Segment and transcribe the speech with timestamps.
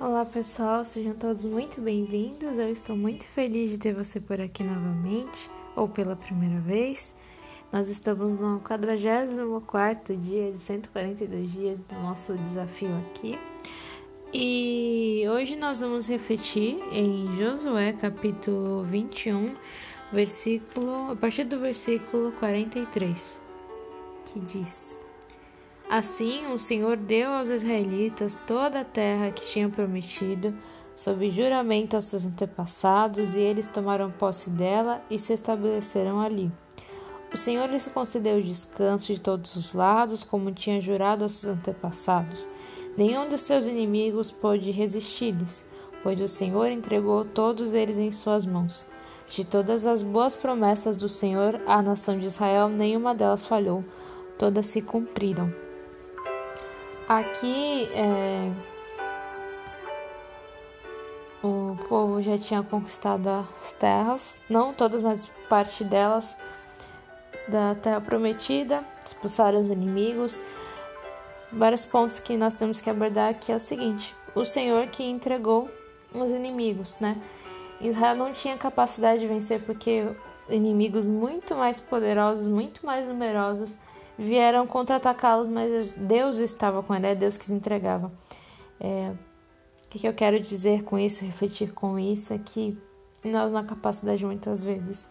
[0.00, 2.58] Olá pessoal, sejam todos muito bem-vindos.
[2.58, 7.18] Eu estou muito feliz de ter você por aqui novamente, ou pela primeira vez.
[7.70, 13.38] Nós estamos no 44 dia de 142 dias do nosso desafio aqui.
[14.32, 19.54] E hoje nós vamos refletir em Josué capítulo 21,
[20.10, 23.42] versículo, a partir do versículo 43,
[24.24, 25.09] que diz:
[25.90, 30.54] Assim, o Senhor deu aos israelitas toda a terra que tinha prometido,
[30.94, 36.48] sob juramento aos seus antepassados, e eles tomaram posse dela e se estabeleceram ali.
[37.34, 42.48] O Senhor lhes concedeu descanso de todos os lados, como tinha jurado aos seus antepassados.
[42.96, 45.68] Nenhum dos seus inimigos pôde resistir-lhes,
[46.04, 48.86] pois o Senhor entregou todos eles em suas mãos.
[49.28, 53.84] De todas as boas promessas do Senhor à nação de Israel, nenhuma delas falhou,
[54.38, 55.52] todas se cumpriram.
[57.10, 58.52] Aqui é,
[61.42, 66.38] o povo já tinha conquistado as terras, não todas, mas parte delas
[67.48, 70.40] da terra prometida, expulsaram os inimigos.
[71.52, 75.68] Vários pontos que nós temos que abordar aqui é o seguinte: o Senhor que entregou
[76.14, 77.20] os inimigos, né?
[77.80, 80.06] Israel não tinha capacidade de vencer porque
[80.48, 83.76] inimigos muito mais poderosos, muito mais numerosos
[84.18, 88.12] vieram contra-atacá-los, mas Deus estava com ele, é Deus que os entregava.
[88.78, 89.12] É,
[89.84, 92.78] o que, que eu quero dizer com isso, refletir com isso, é que
[93.24, 95.10] nós na capacidade muitas vezes,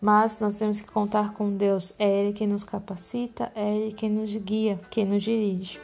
[0.00, 1.94] mas nós temos que contar com Deus.
[1.98, 5.80] É Ele quem nos capacita, é Ele quem nos guia, quem nos dirige.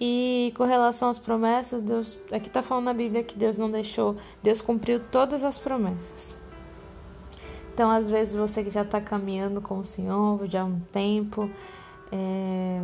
[0.00, 4.16] E com relação às promessas, Deus, aqui está falando na Bíblia que Deus não deixou,
[4.42, 6.47] Deus cumpriu todas as promessas.
[7.78, 11.48] Então, às vezes, você que já está caminhando com o Senhor já há um tempo,
[12.10, 12.82] é...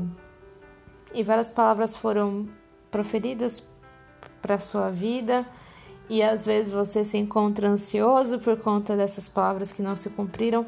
[1.13, 2.49] e várias palavras foram
[2.93, 3.69] proferidas
[4.41, 5.45] para a sua vida,
[6.09, 10.65] e às vezes você se encontra ansioso por conta dessas palavras que não se cumpriram,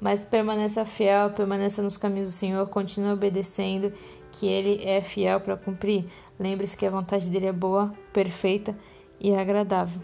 [0.00, 3.92] mas permaneça fiel, permaneça nos caminhos do Senhor, continue obedecendo,
[4.32, 6.06] que Ele é fiel para cumprir.
[6.40, 8.74] Lembre-se que a vontade dele é boa, perfeita
[9.20, 10.00] e agradável.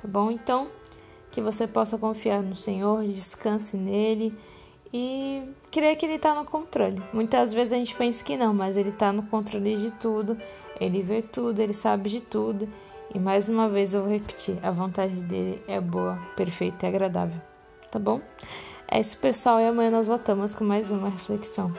[0.00, 0.30] Tá bom?
[0.30, 0.68] Então,
[1.34, 4.32] que você possa confiar no Senhor, descanse nele
[4.92, 7.02] e crer que ele está no controle.
[7.12, 10.38] Muitas vezes a gente pensa que não, mas ele está no controle de tudo,
[10.80, 12.68] ele vê tudo, ele sabe de tudo.
[13.12, 17.40] E mais uma vez eu vou repetir: a vontade dele é boa, perfeita e agradável.
[17.90, 18.20] Tá bom?
[18.86, 21.72] É isso, pessoal, e amanhã nós voltamos com mais uma reflexão.